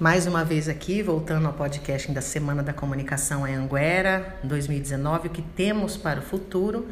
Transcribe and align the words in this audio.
Mais 0.00 0.28
uma 0.28 0.44
vez 0.44 0.68
aqui, 0.68 1.02
voltando 1.02 1.46
ao 1.46 1.52
podcast 1.52 2.12
da 2.12 2.20
Semana 2.20 2.62
da 2.62 2.72
Comunicação 2.72 3.44
em 3.44 3.56
Anguera 3.56 4.38
2019, 4.44 5.26
o 5.26 5.30
que 5.32 5.42
temos 5.42 5.96
para 5.96 6.20
o 6.20 6.22
futuro. 6.22 6.86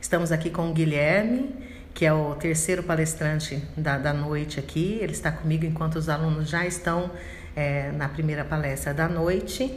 Estamos 0.00 0.30
aqui 0.30 0.48
com 0.48 0.70
o 0.70 0.72
Guilherme, 0.72 1.52
que 1.92 2.06
é 2.06 2.12
o 2.12 2.36
terceiro 2.36 2.84
palestrante 2.84 3.60
da, 3.76 3.98
da 3.98 4.12
noite 4.12 4.60
aqui. 4.60 4.96
Ele 5.00 5.10
está 5.10 5.32
comigo 5.32 5.64
enquanto 5.64 5.96
os 5.96 6.08
alunos 6.08 6.48
já 6.48 6.64
estão 6.64 7.10
é, 7.56 7.90
na 7.90 8.08
primeira 8.08 8.44
palestra 8.44 8.94
da 8.94 9.08
noite. 9.08 9.76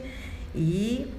E 0.54 1.12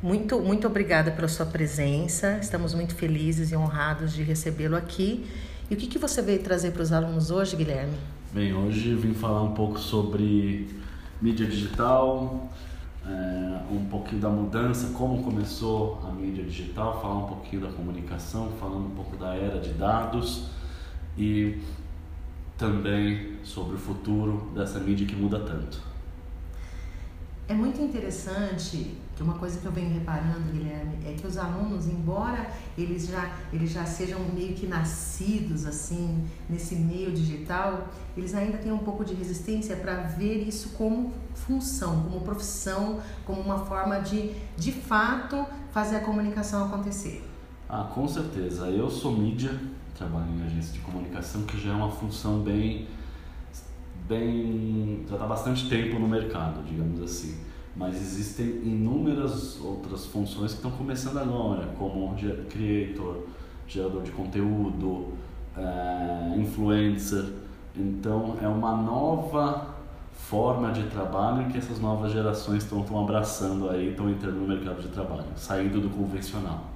muito, 0.00 0.38
muito 0.38 0.68
obrigada 0.68 1.10
pela 1.10 1.26
sua 1.26 1.46
presença. 1.46 2.38
Estamos 2.40 2.74
muito 2.74 2.94
felizes 2.94 3.50
e 3.50 3.56
honrados 3.56 4.12
de 4.12 4.22
recebê-lo 4.22 4.76
aqui. 4.76 5.26
E 5.68 5.74
o 5.74 5.76
que, 5.76 5.88
que 5.88 5.98
você 5.98 6.22
veio 6.22 6.38
trazer 6.38 6.70
para 6.70 6.82
os 6.82 6.92
alunos 6.92 7.32
hoje, 7.32 7.56
Guilherme? 7.56 7.98
Bem, 8.32 8.54
hoje 8.54 8.94
vim 8.94 9.12
falar 9.12 9.42
um 9.42 9.52
pouco 9.52 9.80
sobre 9.80 10.80
mídia 11.22 11.46
digital, 11.46 12.50
é, 13.06 13.60
um 13.70 13.86
pouquinho 13.86 14.20
da 14.20 14.28
mudança, 14.28 14.92
como 14.92 15.22
começou 15.22 16.02
a 16.06 16.10
mídia 16.10 16.42
digital, 16.42 17.00
falar 17.00 17.18
um 17.18 17.26
pouquinho 17.26 17.62
da 17.62 17.68
comunicação, 17.68 18.50
falando 18.58 18.86
um 18.86 18.90
pouco 18.90 19.16
da 19.16 19.34
era 19.34 19.60
de 19.60 19.72
dados 19.72 20.48
e 21.16 21.58
também 22.58 23.38
sobre 23.44 23.76
o 23.76 23.78
futuro 23.78 24.50
dessa 24.54 24.80
mídia 24.80 25.06
que 25.06 25.14
muda 25.16 25.38
tanto. 25.38 25.91
É 27.48 27.54
muito 27.54 27.82
interessante 27.82 28.96
que 29.14 29.22
uma 29.22 29.34
coisa 29.34 29.58
que 29.60 29.66
eu 29.66 29.72
venho 29.72 29.92
reparando, 29.92 30.52
Guilherme, 30.52 30.96
é 31.04 31.12
que 31.12 31.26
os 31.26 31.36
alunos, 31.36 31.86
embora 31.86 32.50
eles 32.78 33.08
já, 33.08 33.30
eles 33.52 33.70
já 33.70 33.84
sejam 33.84 34.20
meio 34.32 34.54
que 34.54 34.66
nascidos 34.66 35.66
assim 35.66 36.24
nesse 36.48 36.76
meio 36.76 37.12
digital, 37.12 37.88
eles 38.16 38.34
ainda 38.34 38.58
têm 38.58 38.72
um 38.72 38.78
pouco 38.78 39.04
de 39.04 39.12
resistência 39.14 39.76
para 39.76 40.02
ver 40.02 40.46
isso 40.46 40.70
como 40.70 41.12
função, 41.34 42.04
como 42.04 42.20
profissão, 42.20 43.00
como 43.26 43.40
uma 43.40 43.58
forma 43.58 44.00
de, 44.00 44.32
de 44.56 44.72
fato, 44.72 45.44
fazer 45.72 45.96
a 45.96 46.00
comunicação 46.00 46.66
acontecer. 46.66 47.22
Ah, 47.68 47.90
com 47.92 48.06
certeza. 48.08 48.66
Eu 48.66 48.90
sou 48.90 49.12
mídia, 49.12 49.58
trabalho 49.96 50.30
em 50.30 50.46
agência 50.46 50.72
de 50.72 50.80
comunicação, 50.80 51.42
que 51.42 51.60
já 51.60 51.72
é 51.72 51.74
uma 51.74 51.90
função 51.90 52.40
bem 52.40 52.86
bem 54.08 54.81
já 55.08 55.14
está 55.14 55.26
bastante 55.26 55.68
tempo 55.68 55.98
no 55.98 56.08
mercado, 56.08 56.62
digamos 56.64 57.00
assim. 57.02 57.36
Mas 57.74 57.96
existem 57.96 58.46
inúmeras 58.46 59.58
outras 59.60 60.06
funções 60.06 60.52
que 60.52 60.56
estão 60.58 60.70
começando 60.70 61.18
agora, 61.18 61.68
como 61.78 62.14
creator, 62.50 63.26
gerador 63.66 64.02
de 64.02 64.10
conteúdo, 64.10 65.14
é, 65.56 66.38
influencer. 66.38 67.24
Então 67.74 68.36
é 68.42 68.48
uma 68.48 68.76
nova 68.76 69.72
forma 70.12 70.70
de 70.72 70.84
trabalho 70.84 71.50
que 71.50 71.58
essas 71.58 71.80
novas 71.80 72.12
gerações 72.12 72.62
estão, 72.62 72.84
abraçando 73.02 73.70
aí, 73.70 73.90
estão 73.90 74.08
entrando 74.08 74.36
no 74.36 74.48
mercado 74.48 74.82
de 74.82 74.88
trabalho, 74.88 75.26
saindo 75.36 75.80
do 75.80 75.90
convencional. 75.90 76.72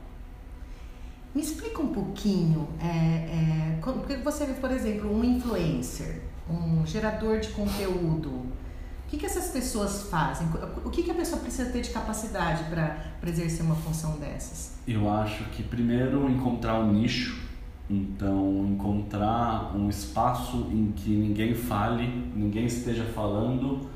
Me 1.34 1.42
explica 1.42 1.82
um 1.82 1.88
pouquinho, 1.88 2.66
é, 2.80 2.86
é, 2.86 3.55
porque 3.92 4.16
você 4.16 4.46
vê, 4.46 4.54
por 4.54 4.70
exemplo, 4.70 5.14
um 5.14 5.24
influencer 5.24 6.22
um 6.48 6.86
gerador 6.86 7.40
de 7.40 7.48
conteúdo, 7.48 8.30
o 8.30 9.08
que, 9.08 9.16
que 9.18 9.26
essas 9.26 9.50
pessoas 9.50 10.08
fazem? 10.10 10.48
O 10.84 10.90
que, 10.90 11.02
que 11.02 11.10
a 11.10 11.14
pessoa 11.14 11.40
precisa 11.40 11.70
ter 11.70 11.82
de 11.82 11.90
capacidade 11.90 12.64
para 12.64 13.28
exercer 13.28 13.64
uma 13.64 13.74
função 13.74 14.18
dessas? 14.18 14.78
Eu 14.86 15.10
acho 15.10 15.44
que 15.50 15.62
primeiro 15.62 16.28
encontrar 16.28 16.80
um 16.80 16.92
nicho, 16.92 17.40
então 17.88 18.66
encontrar 18.68 19.76
um 19.76 19.88
espaço 19.88 20.68
em 20.72 20.92
que 20.92 21.10
ninguém 21.10 21.54
fale, 21.54 22.06
ninguém 22.34 22.66
esteja 22.66 23.04
falando 23.04 23.88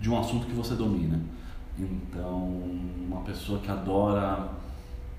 de 0.00 0.10
um 0.10 0.18
assunto 0.18 0.46
que 0.46 0.54
você 0.54 0.74
domina. 0.74 1.20
Então, 1.78 2.60
uma 3.06 3.20
pessoa 3.20 3.60
que 3.60 3.70
adora 3.70 4.48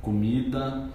comida, 0.02 0.90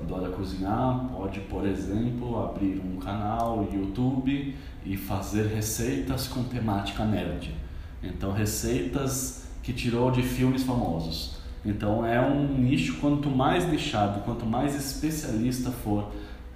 adora 0.00 0.30
cozinhar, 0.30 1.08
pode, 1.12 1.40
por 1.40 1.66
exemplo, 1.66 2.42
abrir 2.42 2.80
um 2.84 2.96
canal 2.96 3.66
YouTube 3.72 4.54
e 4.84 4.96
fazer 4.96 5.46
receitas 5.46 6.28
com 6.28 6.44
temática 6.44 7.04
nerd. 7.04 7.54
Então, 8.02 8.32
receitas 8.32 9.48
que 9.62 9.72
tirou 9.72 10.10
de 10.10 10.22
filmes 10.22 10.62
famosos. 10.62 11.38
Então, 11.64 12.04
é 12.04 12.20
um 12.20 12.58
nicho, 12.58 12.98
quanto 13.00 13.30
mais 13.30 13.66
nichado, 13.66 14.20
quanto 14.20 14.44
mais 14.44 14.74
especialista 14.74 15.70
for 15.70 16.10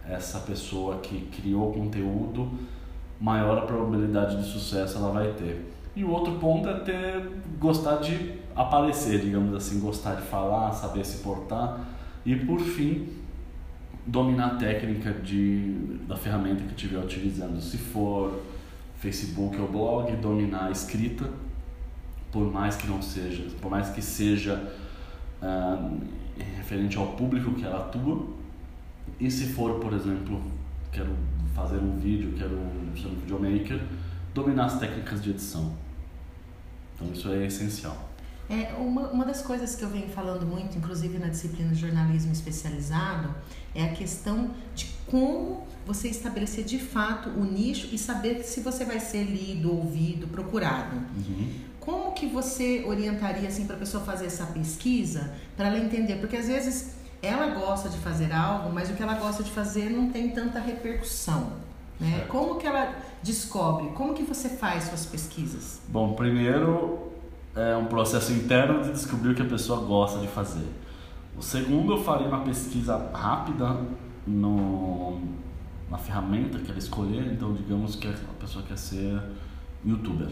essa 0.07 0.41
pessoa 0.41 0.99
que 0.99 1.21
criou 1.27 1.73
conteúdo, 1.73 2.51
maior 3.21 3.59
a 3.59 3.63
probabilidade 3.63 4.37
de 4.37 4.45
sucesso 4.45 4.99
ela 4.99 5.11
vai 5.11 5.33
ter. 5.33 5.73
E 5.97 6.05
o 6.05 6.11
outro 6.11 6.35
ponto 6.35 6.69
é 6.69 6.75
ter 6.81 7.31
gostar 7.59 7.97
de 7.97 8.35
aparecer, 8.55 9.21
digamos 9.21 9.55
assim, 9.55 9.81
gostar 9.81 10.17
de 10.17 10.23
falar, 10.23 10.73
saber 10.73 11.05
se 11.05 11.23
portar. 11.23 11.81
E 12.25 12.37
por 12.37 12.61
fim, 12.61 13.09
dominar 14.09 14.47
a 14.47 14.55
técnica 14.57 15.13
de, 15.13 15.99
da 16.09 16.17
ferramenta 16.17 16.65
que 16.65 16.71
estiver 16.71 16.99
utilizando. 16.99 17.61
Se 17.61 17.77
for 17.77 18.43
Facebook 18.97 19.57
ou 19.59 19.69
blog, 19.69 20.17
dominar 20.17 20.67
a 20.67 20.71
escrita, 20.71 21.31
por 22.33 22.51
mais 22.51 22.77
que 22.77 22.87
não 22.87 23.03
seja, 23.03 23.45
por 23.61 23.71
mais 23.71 23.91
que 23.91 24.01
seja 24.01 24.73
uh, 25.43 26.01
referente 26.57 26.97
ao 26.97 27.09
público 27.09 27.53
que 27.53 27.65
ela 27.65 27.81
atua. 27.81 28.27
E 29.21 29.31
se 29.31 29.53
for, 29.53 29.79
por 29.79 29.93
exemplo, 29.93 30.43
quero 30.91 31.15
fazer 31.55 31.77
um 31.77 31.99
vídeo, 31.99 32.33
quero 32.37 32.59
ser 32.97 33.09
um 33.09 33.15
videomaker, 33.17 33.81
dominar 34.35 34.67
as 34.67 34.79
técnicas 34.79 35.23
de 35.23 35.31
edição. 35.31 35.75
Então 36.95 37.13
isso 37.13 37.31
é 37.31 37.47
essencial. 37.47 38.08
É, 38.51 38.73
uma, 38.79 39.09
uma 39.09 39.25
das 39.27 39.43
coisas 39.43 39.75
que 39.75 39.83
eu 39.83 39.91
venho 39.91 40.09
falando 40.09 40.47
muito, 40.47 40.79
inclusive 40.79 41.19
na 41.19 41.29
disciplina 41.29 41.71
de 41.71 41.81
jornalismo 41.81 42.33
especializado, 42.33 43.35
é 43.75 43.85
a 43.85 43.93
questão 43.93 44.51
de 44.75 44.87
como 45.07 45.67
você 45.87 46.09
estabelecer 46.09 46.65
de 46.65 46.79
fato 46.79 47.29
o 47.31 47.45
nicho 47.45 47.89
e 47.93 47.99
saber 47.99 48.43
se 48.45 48.61
você 48.61 48.85
vai 48.85 49.01
ser 49.01 49.25
lido, 49.25 49.75
ouvido, 49.75 50.27
procurado. 50.29 50.97
Uhum. 50.97 51.51
Como 51.79 52.13
que 52.13 52.27
você 52.27 52.85
orientaria 52.87 53.49
assim 53.49 53.67
para 53.67 53.77
a 53.77 53.79
pessoa 53.79 54.03
fazer 54.03 54.27
essa 54.27 54.47
pesquisa 54.47 55.33
para 55.57 55.69
ela 55.69 55.79
entender? 55.79 56.17
Porque 56.17 56.37
às 56.37 56.47
vezes 56.47 56.95
ela 57.23 57.49
gosta 57.49 57.89
de 57.89 57.99
fazer 57.99 58.33
algo, 58.33 58.73
mas 58.73 58.91
o 58.91 58.95
que 58.95 59.03
ela 59.03 59.15
gosta 59.15 59.43
de 59.43 59.51
fazer 59.51 59.91
não 59.91 60.11
tem 60.11 60.31
tanta 60.31 60.59
repercussão. 60.59 61.53
Né? 61.99 62.27
Como 62.29 62.57
que 62.57 62.67
ela 62.67 62.95
descobre? 63.23 63.89
Como 63.91 64.15
que 64.15 64.23
você 64.23 64.49
faz 64.49 64.85
suas 64.85 65.05
pesquisas? 65.05 65.81
Bom, 65.89 66.13
primeiro 66.15 67.09
é 67.59 67.77
um 67.77 67.87
processo 67.87 68.33
interno 68.33 68.83
de 68.83 68.93
descobrir 68.93 69.31
o 69.31 69.35
que 69.35 69.43
a 69.43 69.47
pessoa 69.47 69.81
gosta 69.81 70.21
de 70.21 70.29
fazer. 70.29 70.67
O 71.37 71.43
segundo, 71.43 71.93
eu 71.93 71.99
faria 71.99 72.29
uma 72.29 72.41
pesquisa 72.41 73.11
rápida 73.13 73.77
no, 74.27 75.21
na 75.91 75.99
ferramenta 75.99 76.59
que 76.59 76.71
ela 76.71 76.79
escolher. 76.79 77.33
Então, 77.33 77.53
digamos 77.53 77.97
que 77.97 78.07
a 78.07 78.15
pessoa 78.41 78.65
quer 78.65 78.79
ser 78.79 79.21
youtuber. 79.85 80.29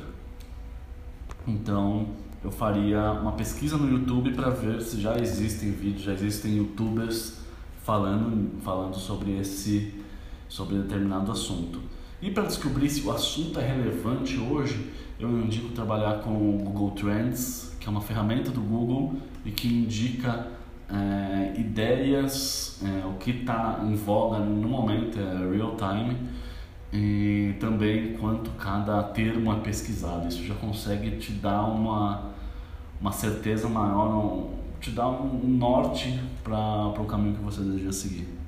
Então, 1.47 2.09
eu 2.45 2.51
faria 2.51 3.13
uma 3.13 3.33
pesquisa 3.33 3.77
no 3.77 3.91
YouTube 3.91 4.33
para 4.33 4.51
ver 4.51 4.81
se 4.81 5.01
já 5.01 5.19
existem 5.19 5.73
vídeos, 5.73 6.03
já 6.03 6.13
existem 6.13 6.57
youtubers 6.57 7.41
falando, 7.83 8.61
falando 8.63 8.95
sobre 8.95 9.39
esse 9.39 9.95
sobre 10.49 10.79
determinado 10.79 11.33
assunto. 11.33 11.81
E 12.21 12.31
para 12.31 12.45
descobrir 12.45 12.89
se 12.89 13.07
o 13.07 13.11
assunto 13.11 13.61
é 13.61 13.67
relevante 13.67 14.39
hoje, 14.39 14.91
eu 15.21 15.31
indico 15.39 15.69
trabalhar 15.71 16.21
com 16.21 16.31
o 16.31 16.59
Google 16.59 16.93
Trends, 16.93 17.77
que 17.79 17.87
é 17.87 17.91
uma 17.91 18.01
ferramenta 18.01 18.51
do 18.51 18.61
Google 18.61 19.17
e 19.45 19.51
que 19.51 19.69
indica 19.69 20.47
é, 20.89 21.61
ideias, 21.61 22.81
é, 22.83 23.07
o 23.07 23.15
que 23.15 23.31
está 23.31 23.81
em 23.85 23.95
voga 23.95 24.39
no 24.39 24.69
momento, 24.69 25.19
é 25.19 25.57
real 25.57 25.77
time, 25.77 26.17
e 26.93 27.55
também 27.61 28.15
quanto 28.15 28.51
cada 28.53 29.03
termo 29.03 29.53
é 29.53 29.57
pesquisado. 29.57 30.27
Isso 30.27 30.43
já 30.43 30.55
consegue 30.55 31.19
te 31.19 31.33
dar 31.33 31.65
uma, 31.65 32.31
uma 32.99 33.13
certeza 33.13 33.69
maior, 33.69 34.49
te 34.81 34.91
dar 34.91 35.09
um 35.09 35.47
norte 35.47 36.19
para 36.43 36.89
o 36.99 37.05
caminho 37.05 37.37
que 37.37 37.43
você 37.43 37.61
deseja 37.61 37.93
seguir. 37.93 38.46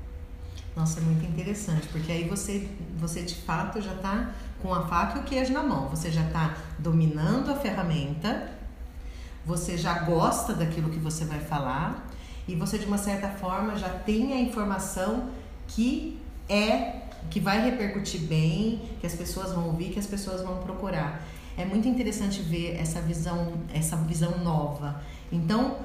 Nossa, 0.79 1.01
é 1.01 1.03
muito 1.03 1.27
interessante, 1.27 1.89
porque 1.89 2.13
aí 2.13 2.29
você, 2.29 2.69
você 2.97 3.23
de 3.23 3.35
fato 3.35 3.81
já 3.81 3.95
está 3.95 4.33
com 4.63 4.73
a 4.73 4.87
faca 4.87 5.19
e 5.19 5.23
o 5.23 5.25
queijo 5.25 5.53
na 5.53 5.61
mão. 5.61 5.89
Você 5.89 6.09
já 6.09 6.25
está 6.25 6.57
dominando 6.79 7.51
a 7.51 7.57
ferramenta, 7.57 8.49
você 9.45 9.77
já 9.77 9.99
gosta 10.05 10.55
daquilo 10.55 10.89
que 10.89 11.01
você 11.01 11.25
vai 11.25 11.41
falar 11.41 12.09
e 12.47 12.55
você 12.55 12.79
de 12.79 12.87
uma 12.87 12.97
certa 12.97 13.29
forma 13.29 13.77
já 13.77 13.89
tem 13.89 14.33
a 14.33 14.41
informação 14.41 15.31
que 15.67 16.17
é 16.49 17.03
que 17.29 17.41
vai 17.41 17.61
repercutir 17.61 18.21
bem, 18.21 18.81
que 19.01 19.07
as 19.07 19.17
pessoas 19.17 19.53
vão 19.53 19.67
ouvir, 19.67 19.91
que 19.91 19.99
as 19.99 20.07
pessoas 20.07 20.43
vão 20.43 20.59
procurar. 20.59 21.27
É 21.57 21.65
muito 21.65 21.89
interessante 21.89 22.41
ver 22.41 22.77
essa 22.81 23.01
visão, 23.01 23.55
essa 23.75 23.97
visão 23.97 24.39
nova. 24.45 25.03
Então, 25.33 25.79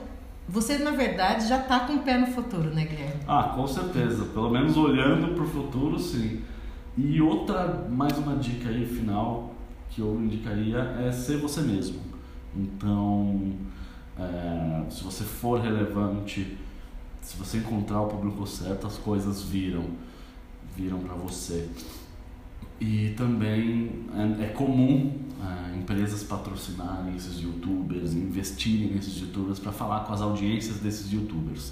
você 0.47 0.77
na 0.77 0.91
verdade 0.91 1.47
já 1.47 1.59
está 1.59 1.81
com 1.81 1.93
o 1.93 1.99
pé 1.99 2.17
no 2.17 2.27
futuro, 2.27 2.73
né, 2.73 2.85
Guilherme? 2.85 3.21
Ah, 3.27 3.53
com 3.55 3.67
certeza. 3.67 4.25
Pelo 4.25 4.49
menos 4.49 4.75
olhando 4.77 5.33
para 5.33 5.43
o 5.43 5.47
futuro, 5.47 5.99
sim. 5.99 6.41
E 6.97 7.21
outra, 7.21 7.87
mais 7.89 8.17
uma 8.17 8.35
dica 8.35 8.69
aí 8.69 8.85
final, 8.85 9.53
que 9.89 10.01
eu 10.01 10.15
indicaria 10.21 10.79
é 11.03 11.11
ser 11.11 11.37
você 11.37 11.61
mesmo. 11.61 11.99
Então, 12.55 13.53
é, 14.19 14.83
se 14.89 15.03
você 15.03 15.23
for 15.23 15.59
relevante, 15.59 16.57
se 17.21 17.37
você 17.37 17.57
encontrar 17.57 18.01
o 18.01 18.07
público 18.07 18.45
certo, 18.45 18.85
as 18.85 18.97
coisas 18.97 19.41
viram, 19.43 19.85
viram 20.75 20.99
para 20.99 21.15
você. 21.15 21.67
E 22.83 23.13
também 23.15 23.89
é, 24.13 24.43
é 24.43 24.47
comum 24.47 25.13
é, 25.41 25.77
empresas 25.77 26.21
patrocinarem 26.21 27.15
esses 27.15 27.39
youtubers, 27.39 28.13
investirem 28.13 28.93
nesses 28.93 29.21
youtubers 29.21 29.57
para 29.57 29.71
falar 29.71 30.01
com 30.01 30.11
as 30.11 30.21
audiências 30.21 30.79
desses 30.79 31.09
youtubers. 31.09 31.71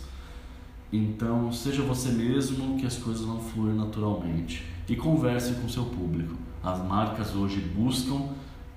Então, 0.91 1.51
seja 1.51 1.81
você 1.81 2.09
mesmo 2.13 2.77
que 2.77 2.85
as 2.85 2.97
coisas 2.97 3.25
vão 3.25 3.41
fluir 3.41 3.75
naturalmente. 3.75 4.65
E 4.87 4.95
converse 4.95 5.53
com 5.55 5.67
seu 5.67 5.83
público. 5.83 6.33
As 6.63 6.81
marcas 6.85 7.35
hoje 7.35 7.59
buscam 7.59 8.29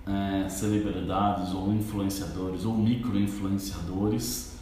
é, 0.05 0.49
celebridades 0.49 1.53
ou 1.53 1.73
influenciadores 1.73 2.65
ou 2.65 2.77
micro-influenciadores 2.77 4.59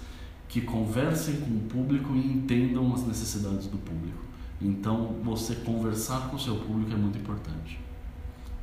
que 0.46 0.60
conversem 0.60 1.36
com 1.36 1.50
o 1.56 1.60
público 1.60 2.14
e 2.14 2.18
entendam 2.18 2.92
as 2.92 3.06
necessidades 3.06 3.66
do 3.66 3.78
público. 3.78 4.31
Então, 4.62 5.16
você 5.22 5.56
conversar 5.56 6.28
com 6.28 6.36
o 6.36 6.38
seu 6.38 6.56
público 6.56 6.92
é 6.92 6.96
muito 6.96 7.18
importante. 7.18 7.80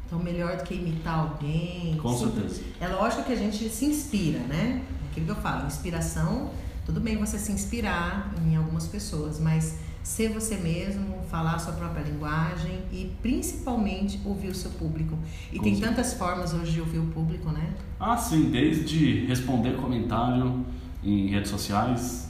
Então, 0.05 0.17
melhor 0.17 0.57
do 0.57 0.63
que 0.63 0.73
imitar 0.73 1.19
alguém. 1.19 1.97
Com 2.01 2.17
certeza. 2.17 2.61
É 2.79 2.87
lógico 2.87 3.23
que 3.23 3.33
a 3.33 3.35
gente 3.35 3.69
se 3.69 3.85
inspira, 3.85 4.39
né? 4.39 4.81
Aquilo 5.11 5.25
que 5.25 5.31
eu 5.31 5.35
falo, 5.35 5.67
inspiração, 5.67 6.51
tudo 6.85 6.99
bem 6.99 7.17
você 7.17 7.37
se 7.37 7.51
inspirar 7.51 8.33
em 8.43 8.55
algumas 8.55 8.87
pessoas, 8.87 9.39
mas 9.39 9.77
ser 10.01 10.29
você 10.29 10.55
mesmo, 10.55 11.21
falar 11.29 11.55
a 11.55 11.59
sua 11.59 11.73
própria 11.73 12.01
linguagem 12.01 12.79
e 12.91 13.13
principalmente 13.21 14.19
ouvir 14.25 14.47
o 14.47 14.55
seu 14.55 14.71
público. 14.71 15.17
E 15.51 15.57
Com 15.57 15.63
tem 15.63 15.75
certeza. 15.75 15.95
tantas 15.95 16.13
formas 16.13 16.53
hoje 16.53 16.71
de 16.71 16.79
ouvir 16.79 16.99
o 16.99 17.05
público, 17.07 17.49
né? 17.51 17.73
Ah, 17.99 18.17
sim, 18.17 18.49
desde 18.49 19.25
responder 19.25 19.75
comentário 19.77 20.65
em 21.03 21.27
redes 21.27 21.51
sociais, 21.51 22.28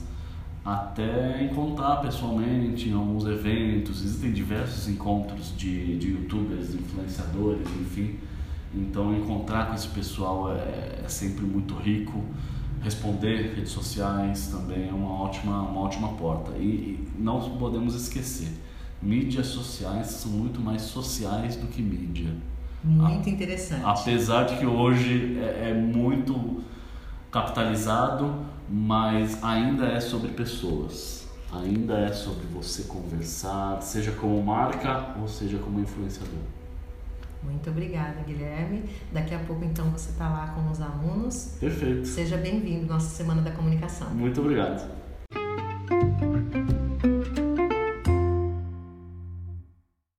até 0.64 1.42
encontrar 1.42 1.96
pessoalmente 1.96 2.88
em 2.88 2.92
alguns 2.92 3.24
eventos. 3.24 4.04
Existem 4.04 4.32
diversos 4.32 4.88
encontros 4.88 5.56
de, 5.56 5.98
de 5.98 6.08
youtubers, 6.10 6.74
influenciadores, 6.74 7.66
enfim. 7.80 8.18
Então, 8.74 9.16
encontrar 9.16 9.66
com 9.66 9.74
esse 9.74 9.88
pessoal 9.88 10.52
é, 10.52 11.02
é 11.04 11.08
sempre 11.08 11.44
muito 11.44 11.74
rico. 11.74 12.24
Responder 12.82 13.54
redes 13.56 13.72
sociais 13.72 14.48
também 14.48 14.88
é 14.88 14.92
uma 14.92 15.22
ótima, 15.22 15.62
uma 15.62 15.80
ótima 15.80 16.08
porta. 16.12 16.52
E, 16.56 16.62
e 16.62 17.08
não 17.18 17.40
podemos 17.58 17.94
esquecer: 17.94 18.48
mídias 19.02 19.48
sociais 19.48 20.06
são 20.08 20.30
muito 20.32 20.60
mais 20.60 20.82
sociais 20.82 21.56
do 21.56 21.66
que 21.66 21.82
mídia. 21.82 22.34
Muito 22.82 23.28
A, 23.28 23.32
interessante. 23.32 23.82
Apesar 23.84 24.44
de 24.44 24.56
que 24.56 24.64
hoje 24.64 25.38
é, 25.38 25.70
é 25.70 25.74
muito 25.74 26.62
capitalizado 27.30 28.34
mas 28.70 29.42
ainda 29.42 29.86
é 29.86 29.98
sobre 29.98 30.30
pessoas. 30.30 31.28
Ainda 31.52 31.98
é 31.98 32.12
sobre 32.12 32.46
você 32.46 32.84
conversar, 32.84 33.82
seja 33.82 34.12
como 34.12 34.40
marca 34.40 35.16
ou 35.20 35.26
seja 35.26 35.58
como 35.58 35.80
influenciador. 35.80 36.38
Muito 37.42 37.68
obrigada, 37.70 38.22
Guilherme. 38.24 38.84
Daqui 39.12 39.34
a 39.34 39.40
pouco, 39.40 39.64
então, 39.64 39.90
você 39.90 40.10
está 40.10 40.28
lá 40.28 40.48
com 40.54 40.70
os 40.70 40.80
alunos. 40.80 41.56
Perfeito. 41.58 42.06
Seja 42.06 42.36
bem-vindo 42.36 42.84
à 42.92 42.94
nossa 42.94 43.08
Semana 43.08 43.42
da 43.42 43.50
Comunicação. 43.50 44.10
Muito 44.10 44.40
obrigado. 44.40 44.99